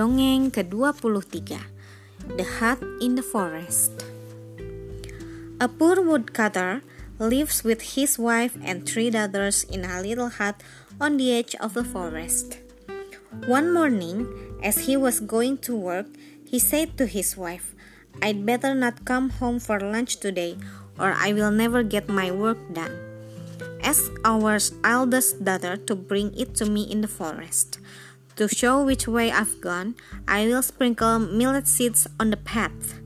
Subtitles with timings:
[0.00, 1.60] Dongeng ke-23
[2.32, 4.00] The Hut in the Forest
[5.60, 6.80] A poor woodcutter
[7.20, 10.56] lives with his wife and three daughters in a little hut
[10.96, 12.64] on the edge of the forest.
[13.44, 14.24] One morning,
[14.64, 16.08] as he was going to work,
[16.48, 17.76] he said to his wife,
[18.24, 20.56] I'd better not come home for lunch today,
[20.96, 22.96] or I will never get my work done.
[23.84, 27.76] Ask our eldest daughter to bring it to me in the forest.
[28.40, 32.96] To show which way I've gone, I will sprinkle millet seeds on the path.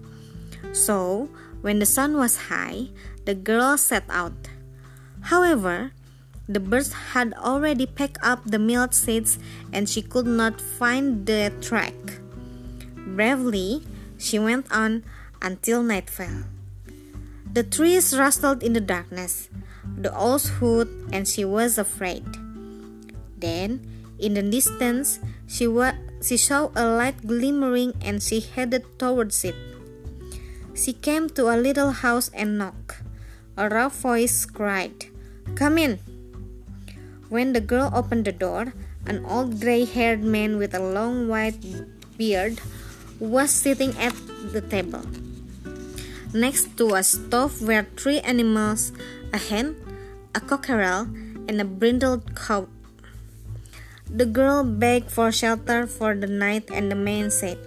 [0.71, 2.95] So, when the sun was high,
[3.27, 4.47] the girl set out.
[5.35, 5.91] However,
[6.47, 9.41] the birds had already picked up the millet seeds
[9.73, 11.99] and she could not find the track.
[12.95, 13.83] Bravely,
[14.17, 15.03] she went on
[15.43, 16.47] until night fell.
[17.43, 19.51] The trees rustled in the darkness.
[19.99, 22.23] The owls hooted and she was afraid.
[23.37, 29.45] Then, in the distance, she, wa- she saw a light glimmering and she headed towards
[29.45, 29.55] it.
[30.75, 33.03] She came to a little house and knocked.
[33.57, 35.07] A rough voice cried,
[35.55, 35.99] Come in!
[37.29, 38.75] When the girl opened the door,
[39.07, 41.63] an old gray haired man with a long white
[42.17, 42.61] beard
[43.21, 44.15] was sitting at
[44.53, 45.03] the table.
[46.35, 48.91] Next to a stove were three animals
[49.33, 49.77] a hen,
[50.35, 51.07] a cockerel,
[51.47, 52.67] and a brindled cow
[54.11, 57.59] the girl begged for shelter for the night, and the man said,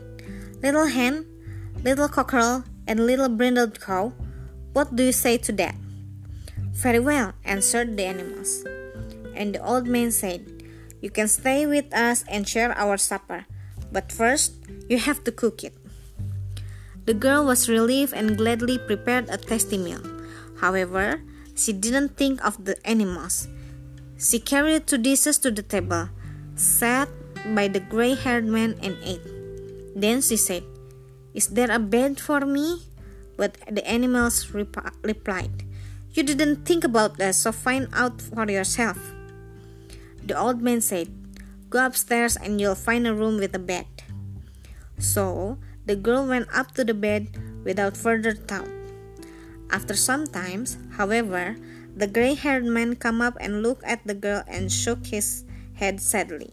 [0.61, 1.25] Little hen,
[1.83, 4.13] little cockerel, and little brindled cow,
[4.73, 5.75] what do you say to that?
[6.71, 8.63] Very well, answered the animals.
[9.35, 10.45] And the old man said,
[11.01, 13.45] You can stay with us and share our supper,
[13.91, 14.53] but first
[14.87, 15.73] you have to cook it.
[17.05, 20.03] The girl was relieved and gladly prepared a tasty meal.
[20.59, 21.21] However,
[21.55, 23.47] she didn't think of the animals.
[24.19, 26.09] She carried two dishes to the table
[26.57, 27.07] sat
[27.53, 29.23] by the gray haired man and ate.
[29.95, 30.63] Then she said,
[31.33, 32.81] Is there a bed for me?
[33.37, 35.63] But the animals rep- replied,
[36.11, 38.97] You didn't think about that, so find out for yourself.
[40.25, 41.13] The old man said,
[41.69, 43.85] Go upstairs and you'll find a room with a bed.
[44.97, 47.31] So the girl went up to the bed
[47.63, 48.67] without further thought.
[49.69, 50.65] After some time,
[50.95, 51.55] however,
[51.95, 55.43] the gray haired man came up and looked at the girl and shook his
[55.77, 56.51] head sadly.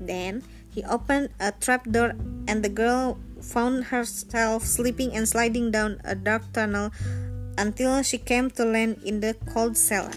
[0.00, 2.14] Then he opened a trapdoor,
[2.46, 6.92] and the girl found herself slipping and sliding down a dark tunnel
[7.58, 10.14] until she came to land in the cold cellar.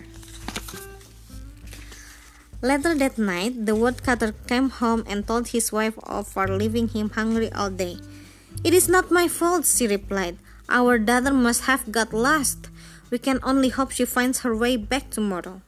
[2.64, 7.10] Later that night, the woodcutter came home and told his wife off for leaving him
[7.12, 7.98] hungry all day.
[8.64, 10.38] It is not my fault, she replied.
[10.70, 12.72] Our daughter must have got lost.
[13.12, 15.60] We can only hope she finds her way back tomorrow.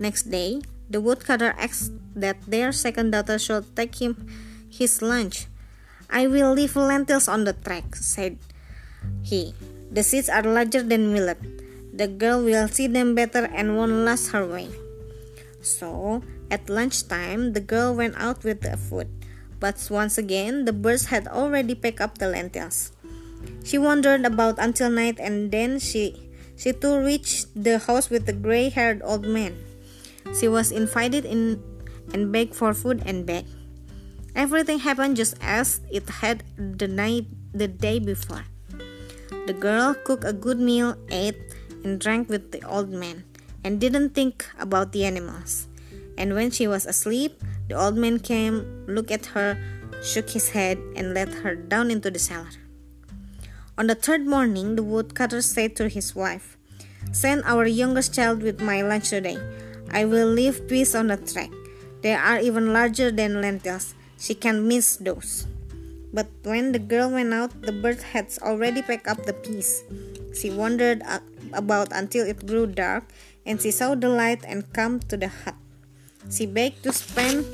[0.00, 4.26] Next day, the woodcutter asked that their second daughter should take him
[4.68, 5.46] his lunch.
[6.10, 8.38] I will leave lentils on the track, said
[9.22, 9.54] he.
[9.90, 11.38] The seeds are larger than millet.
[11.94, 14.68] The girl will see them better and won't lose her way.
[15.62, 19.06] So, at lunchtime, the girl went out with the food.
[19.60, 22.90] But once again, the birds had already picked up the lentils.
[23.62, 26.18] She wandered about until night and then she,
[26.56, 29.69] she too reached the house with the gray haired old man.
[30.38, 31.62] She was invited in
[32.12, 33.46] and begged for food and bed.
[34.34, 38.44] Everything happened just as it had the night the day before.
[39.46, 41.38] The girl cooked a good meal, ate,
[41.82, 43.24] and drank with the old man,
[43.64, 45.66] and didn't think about the animals.
[46.16, 49.58] And when she was asleep, the old man came, looked at her,
[50.02, 52.54] shook his head, and let her down into the cellar.
[53.78, 56.56] On the third morning, the woodcutter said to his wife,
[57.12, 59.38] Send our youngest child with my lunch today.
[59.90, 61.50] I will leave peas on the track.
[62.02, 63.94] They are even larger than lentils.
[64.18, 65.46] She can miss those.
[66.12, 69.84] But when the girl went out, the bird had already packed up the peas.
[70.34, 71.02] She wandered
[71.52, 73.04] about until it grew dark,
[73.46, 75.54] and she saw the light and come to the hut.
[76.30, 77.46] She begged to spend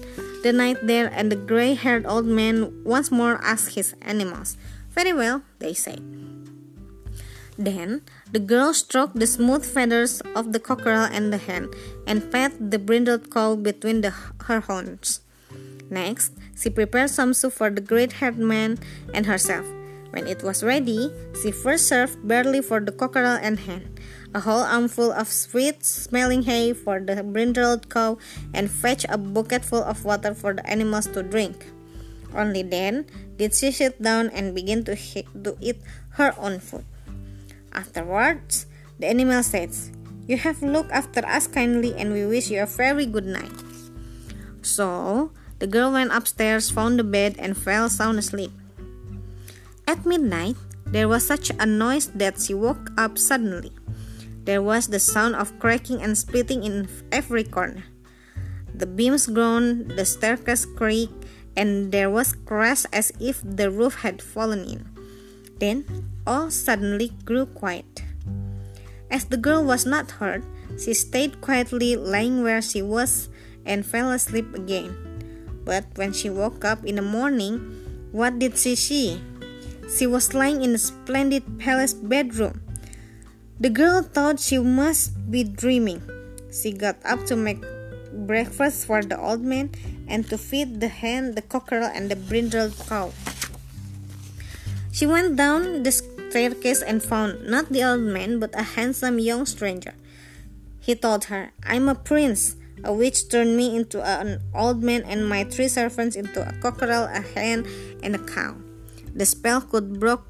[0.43, 4.57] the night there, and the gray haired old man once more asked his animals.
[4.91, 6.03] Very well, they said.
[7.59, 11.73] Then the girl stroked the smooth feathers of the cockerel and the hen,
[12.07, 14.13] and pat the brindled cow between the,
[14.45, 15.21] her horns.
[15.89, 18.79] Next, she prepared some soup for the great haired man
[19.15, 19.65] and herself.
[20.11, 21.13] When it was ready,
[21.43, 23.95] she first served barley for the cockerel and hen,
[24.35, 28.19] a whole armful of sweet smelling hay for the brindled cow,
[28.53, 31.69] and fetched a bucketful of water for the animals to drink.
[32.35, 33.07] Only then
[33.37, 35.81] did she sit down and begin to, to eat
[36.21, 36.85] her own food.
[37.77, 38.67] Afterwards,
[38.99, 39.93] the animal says,
[40.27, 43.53] You have looked after us kindly, and we wish you a very good night.
[44.63, 48.53] So, The girl went upstairs, found the bed, and fell sound asleep.
[49.89, 53.73] At midnight, there was such a noise that she woke up suddenly.
[54.45, 57.85] There was the sound of cracking and splitting in every corner.
[58.75, 61.25] The beams groaned, the staircase creaked,
[61.57, 64.96] and there was crash as if the roof had fallen in.
[65.59, 65.85] Then
[66.27, 68.05] all suddenly grew quiet.
[69.11, 70.45] As the girl was not hurt,
[70.79, 73.29] she stayed quietly lying where she was
[73.65, 74.95] and fell asleep again.
[75.65, 77.59] But when she woke up in the morning,
[78.13, 79.21] what did she see?
[79.87, 82.63] She was lying in a splendid palace bedroom.
[83.59, 86.03] The girl thought she must be dreaming.
[86.53, 87.63] She got up to make
[88.13, 89.71] breakfast for the old man
[90.09, 93.13] and to feed the hen, the cockerel, and the brindled cow.
[94.97, 99.45] She went down the staircase and found not the old man but a handsome young
[99.45, 99.93] stranger.
[100.81, 102.57] He told her, I'm a prince.
[102.81, 107.13] A witch turned me into an old man and my three servants into a cockerel,
[107.13, 107.69] a hen,
[108.03, 108.57] and a cow.
[109.13, 110.25] The spell could broke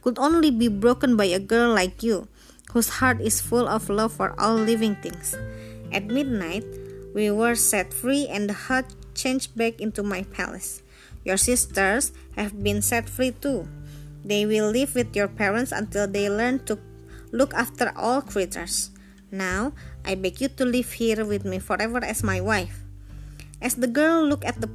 [0.00, 2.28] could only be broken by a girl like you,
[2.72, 5.36] whose heart is full of love for all living things.
[5.92, 6.64] At midnight,
[7.12, 10.80] we were set free and the hut changed back into my palace.
[11.28, 13.68] Your sisters have been set free too.
[14.24, 16.78] They will live with your parents until they learn to
[17.32, 18.90] look after all creatures.
[19.30, 19.72] Now,
[20.04, 22.80] I beg you to live here with me forever as my wife.
[23.60, 24.70] As the girl looked at the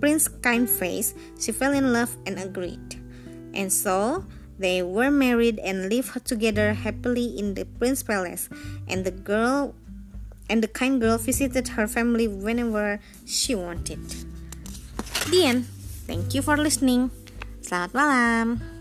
[0.00, 3.00] prince's kind face, she fell in love and agreed.
[3.54, 4.26] And so,
[4.58, 8.48] they were married and lived together happily in the prince's palace,
[8.86, 9.74] and the girl
[10.50, 14.02] and the kind girl visited her family whenever she wanted.
[15.30, 15.64] The end.
[16.04, 17.08] Thank you for listening.
[17.64, 18.73] Selamat malam.